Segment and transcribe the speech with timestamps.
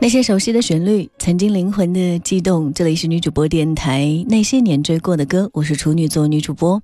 [0.00, 2.72] 那些熟悉的旋律，曾经灵魂的悸动。
[2.72, 6.80] 这里是女主播电台，那些年追过的歌，我是处女座女主播。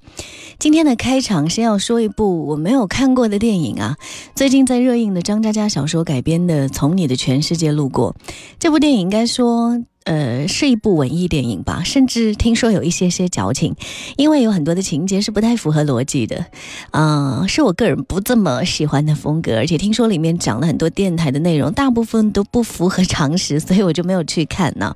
[0.59, 3.97] 今天的开场先要说一部我没有看过的电影啊，
[4.35, 8.17] 最近在热映的张嘉佳小说改编的《从你的全世界路过》。
[8.59, 9.81] 这部电影应该说。
[10.05, 13.75] 呃，是一部文艺电影吧，甚至听说有一些些矫情，
[14.19, 16.45] 因为有很多的情节是不太符合逻辑的，
[16.91, 24.95] 啊，是我个人不这么喜欢的风格，而且听说里面讲了很多电台的内容，大部分都不符合常识，所以我就没有去看呢。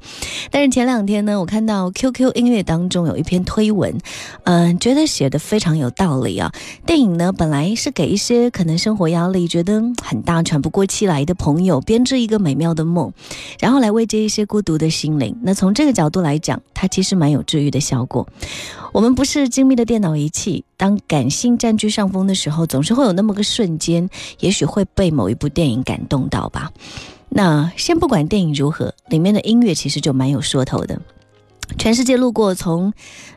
[0.50, 3.98] 但是前两天呢，我看到 QQ 音乐当中有一篇推文，
[4.44, 6.52] 嗯，觉得写的非常有道理啊。
[6.84, 13.10] 电影呢，本来是给一些可能生活压力觉得很大、喘不过气来的朋友编织一个美妙的梦，
[13.58, 14.90] 然后来慰藉一些孤独的。
[14.98, 18.26] 心灵，那从这个角度来讲，它其实蛮有治愈的效果。
[18.92, 24.08] 我们不是精密的电脑仪器，当感性占据上风的时候，总是会有那么个瞬间，
[24.40, 26.72] 也许会被某一部电影感动到吧。
[27.28, 31.00] 那先不管电影如何，里面的音乐其实就蛮有说头的。
[31.78, 32.92] 全世界路过，从，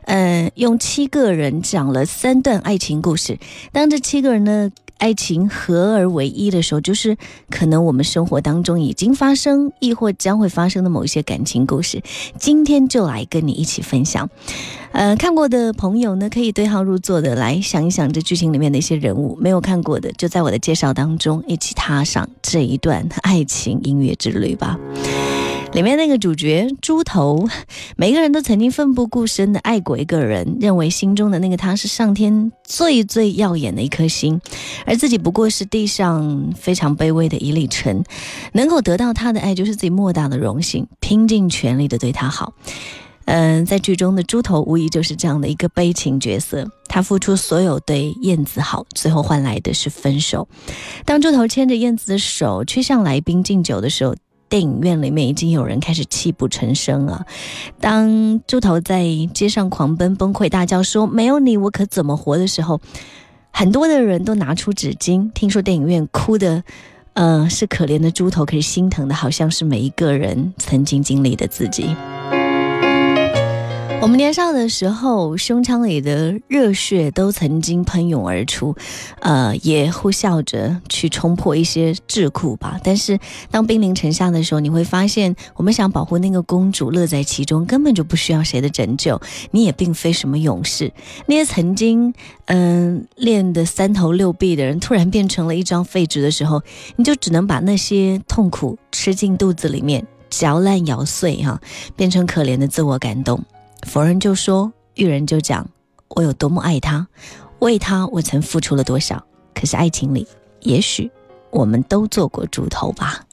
[0.06, 3.38] 呃，用七个人讲了三段爱情故事。
[3.70, 4.70] 当这七个人呢？
[5.02, 7.16] 爱情合而为一的时候，就是
[7.50, 12.00] 可能我们生活当中已经发生，亦或将会发生的某一些感情故事。
[12.38, 14.30] 今天就来跟你一起分享。
[14.92, 24.78] 呃，看过的朋友呢，可以对号入座的来想一想这剧情里面的一些人物；没有看过的，就在我的介绍当中一起踏上这一段爱情音乐之旅吧。
[25.72, 27.48] 里面那个主角猪头，
[27.96, 34.38] 每个人都曾经奋不顾身的爱过一个人，认为心中的那个他是上天最最耀眼的一颗星，
[34.84, 38.04] 而自己不过是地上非常卑微的一粒尘，
[38.52, 42.52] 能够得到他的爱就是自己莫大的荣幸，拼尽全力的对他好。
[43.24, 50.46] 嗯，在剧中的猪头无疑就是这样的一个悲情角色，他付出所有对燕子好，最后换来的是分手。
[51.06, 54.14] 当猪头牵着燕子的手去向来宾敬酒的时候。
[54.52, 57.24] 电影院里面已经有人开始泣不成声了。
[57.80, 59.02] 当猪头在
[59.32, 62.78] 街上狂奔、崩溃大叫说“没有你，我可怎么活”的时候，
[63.50, 65.32] 很多的人都拿出纸巾。
[65.32, 66.64] 听说电影院哭的，
[67.14, 71.96] 呃，是可怜的猪头，可是心疼的好像是每一个人曾经经历的自己。
[74.02, 78.74] 我们年少的时候，胸腔里的热血都曾经喷涌而出，
[79.20, 82.80] 呃，也呼啸着去冲破一些桎梏吧。
[82.82, 83.16] 但是
[83.48, 89.20] 当兵临城下的时候，你会发现，我们想保护那个公主，乐在其中，根本就不需要谁的拯救。
[89.52, 90.92] 你也并非什么勇士。
[91.26, 92.12] 那些曾经
[92.46, 96.60] 嗯练得三头六臂的人，突然变成了一张废纸的时候，
[96.96, 101.60] 你就只能把那些痛苦吃进肚子里面，嚼烂咬碎，哈，
[101.94, 103.40] 变成可怜的自我感动。
[103.82, 105.68] 逢人就说，遇人就讲，
[106.08, 107.06] 我有多么爱他，
[107.58, 109.24] 为他我曾付出了多少。
[109.54, 110.26] 可是爱情里，
[110.60, 111.10] 也许
[111.50, 113.24] 我们都做过猪头吧。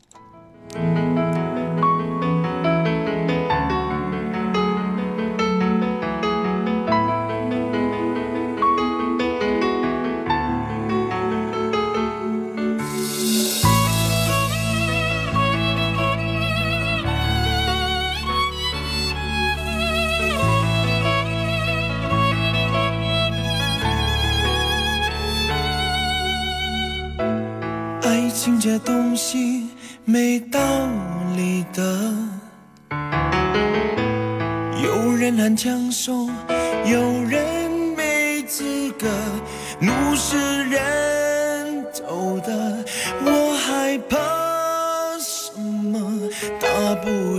[28.69, 29.67] 些东西
[30.05, 30.59] 没道
[31.35, 32.13] 理的，
[34.83, 36.29] 有人很抢手，
[36.85, 39.07] 有人没资格，
[39.81, 42.85] 路是人走的，
[43.25, 44.17] 我害怕
[45.17, 46.29] 什么
[46.59, 47.38] 大不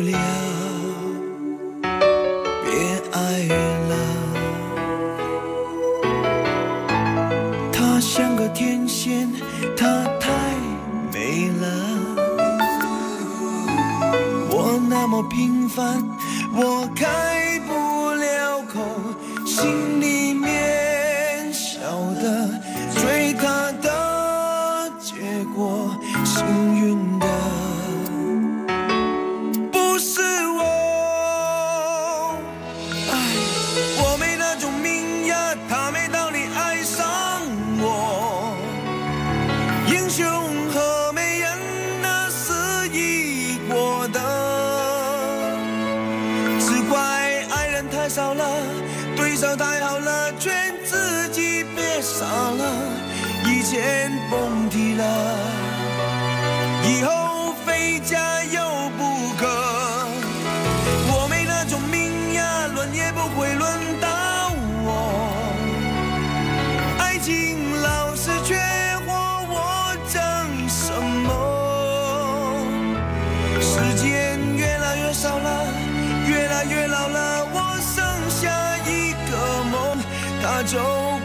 [80.71, 80.79] 走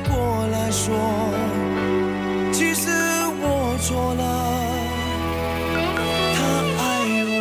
[0.10, 0.90] 过来说，
[2.52, 4.24] 其实我错了，
[6.34, 6.38] 他
[6.82, 6.84] 爱
[7.30, 7.38] 我。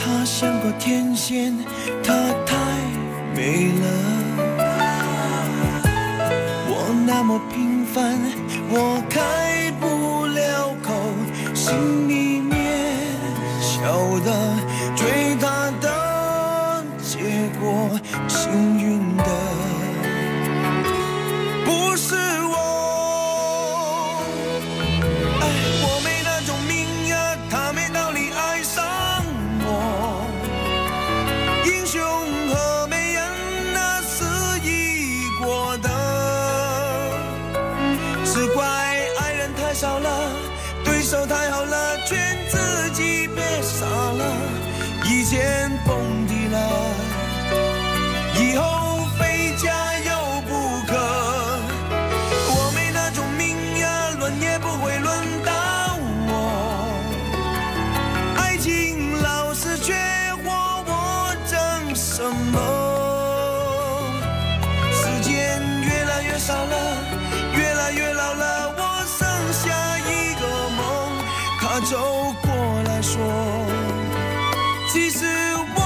[0.00, 1.54] 他像个天仙，
[2.02, 2.14] 他
[2.46, 2.56] 太
[3.36, 3.84] 美了。
[6.66, 6.72] 我
[7.06, 10.92] 那么平我开不了口，
[11.54, 12.90] 心里面
[13.60, 14.32] 晓得
[14.96, 15.63] 追她
[72.42, 73.16] 过来说，
[74.92, 75.26] 其实
[75.76, 75.83] 我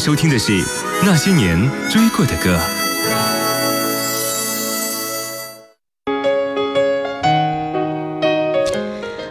[0.00, 0.52] 收听的是
[1.04, 2.56] 《那些年追过的歌》。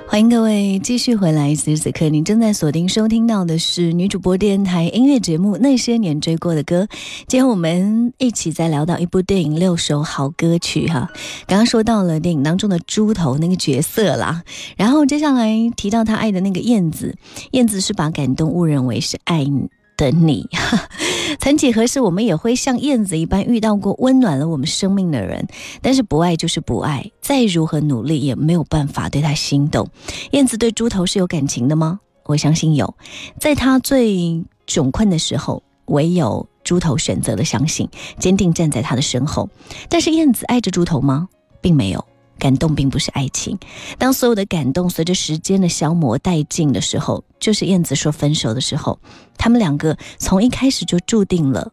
[0.07, 6.83] 欢迎各位继续回来，此时此刻您正在锁定收听到的是女主播电台音乐节目《那些年追过的歌》。
[7.27, 11.09] 今天我们一起在聊到一部电影六首好歌曲哈。
[11.47, 14.43] 刚刚说到了电影当中的猪头那个角色啦，
[14.77, 17.15] 然后接下来提到他爱的那个燕子，
[17.53, 19.67] 燕子是把感动误认为是爱你
[19.99, 20.47] 的你。
[21.39, 25.47] 曾几何时，我们也会像燕子一般遇到过温暖了我们生命的人，
[25.81, 29.87] 但是不爱就是不爱，再如何努力也没有办法对他心动。
[30.31, 31.99] 燕子对猪头是有感情的吗？
[32.25, 32.95] 我相信有，
[33.39, 39.49] 在他最窘困的时候，唯有猪头选择了相信，坚定站在他的身后。
[39.89, 41.27] 但是燕子爱着猪头吗？
[41.61, 42.05] 并没有。
[42.39, 43.59] 感动并不是爱情，
[43.99, 48.97] 当所有的感动随着时间的消磨殆尽的时候，就是燕子说分手的时候，
[49.37, 51.71] 他们两个从一开始就注定了，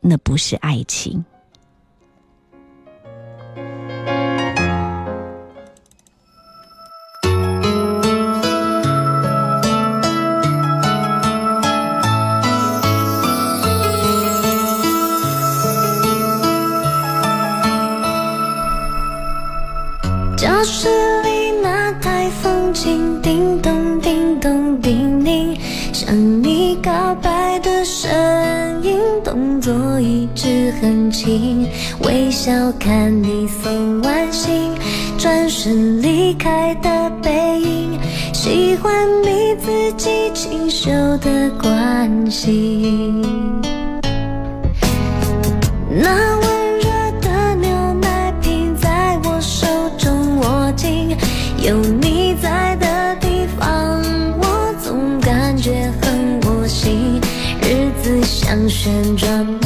[0.00, 1.24] 那不是爱情。
[29.22, 31.66] 动作一直很轻，
[32.04, 34.72] 微笑看你送完信，
[35.18, 37.98] 转身离开的背影，
[38.32, 38.92] 喜欢
[39.22, 43.22] 你自己清秀的关心。
[45.94, 46.88] 那温热
[47.20, 49.66] 的牛奶瓶在我手
[49.96, 51.16] 中握紧，
[51.62, 52.11] 有你
[58.68, 59.61] 旋转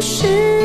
[0.00, 0.57] 是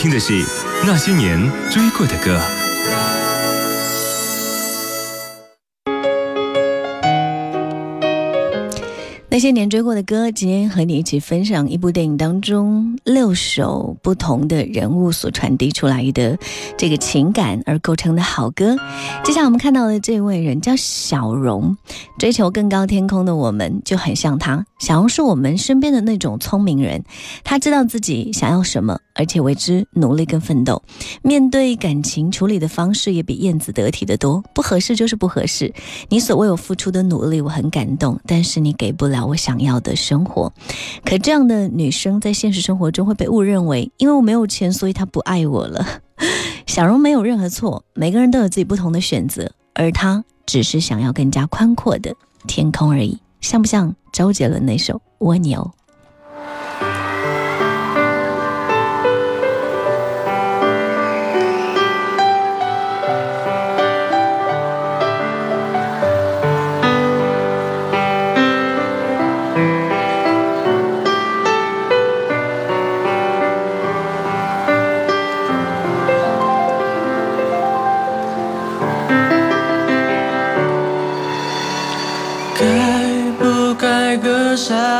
[0.00, 0.32] 听的是
[0.86, 1.38] 《那些年
[1.70, 2.34] 追过的歌》。
[9.28, 16.38] 那些年追过的歌，今天和你一起分享一部电影当中六首不同的人物所传递出来的
[16.78, 18.78] 这个情感而构成的好歌。
[19.22, 21.76] 接下来我们看到的这位人叫小荣，
[22.18, 24.64] 追求更高天空的我们就很像他。
[24.80, 27.04] 小荣是我们身边的那种聪明人，
[27.44, 30.82] 他知道自己想要什么，而且为之努力跟奋斗。
[31.22, 35.72] 面对感情处理的方式也比燕子得体得多，不合适就是不合适。
[36.08, 40.52] 你所为我付出的努力，我很感动，但是你给不了我想要的生活。
[41.04, 45.86] 可这样的女生在现实生活中会被误认为，因为我没有钱，所以她不爱我了。
[46.66, 52.14] 小荣没有任何错，每个人都有自己不同的选择，而她只是想要更加宽阔的
[52.46, 53.18] 天空而已。
[53.40, 55.60] 像不像周杰伦那首《蜗牛》？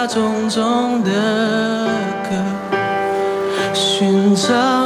[0.06, 1.10] 重重的
[2.24, 2.30] 歌，
[3.74, 4.79] 寻找。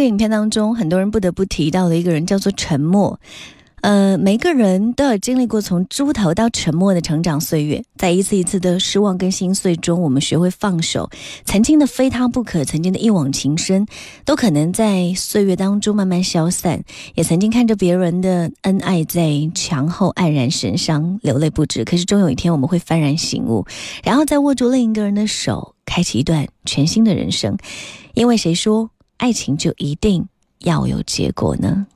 [0.00, 3.20] 个影片当中，很多人不得不提到的一个人叫做沉默。
[3.82, 11.08] 呃，每个人都有经历过从猪头到沉默的成长岁月，在一次一次的失望跟心碎中，我们学会放手。
[11.46, 13.86] 曾经的非他不可，曾经的一往情深，
[14.26, 16.84] 都可能在岁月当中慢慢消散。
[17.14, 21.82] 也曾经看着别人的恩爱在墙后黯然神伤，流泪不止。
[21.82, 23.64] 可是终有一天，我们会幡然醒悟，
[24.04, 27.56] 然后再握住另一个人的手，开启一段全新的人生。
[28.12, 28.90] 因为谁说？
[29.20, 30.26] 爱情就一定
[30.60, 31.86] 要有结果呢？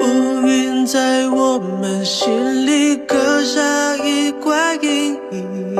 [0.00, 5.74] 乌云在我们心里刻下一块阴影，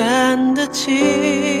[0.00, 1.59] 里才看